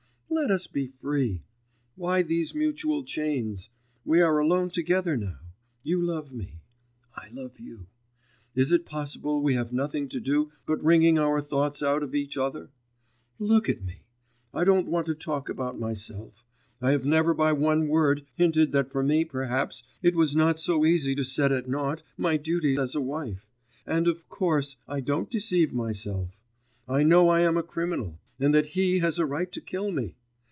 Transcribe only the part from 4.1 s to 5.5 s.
are alone together now,